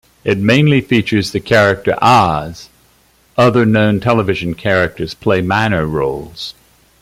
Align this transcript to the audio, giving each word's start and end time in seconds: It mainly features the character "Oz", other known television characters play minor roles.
It 0.23 0.39
mainly 0.39 0.81
features 0.81 1.29
the 1.31 1.39
character 1.39 1.95
"Oz", 2.01 2.69
other 3.37 3.67
known 3.67 3.99
television 3.99 4.55
characters 4.55 5.13
play 5.13 5.43
minor 5.43 5.85
roles. 5.85 6.55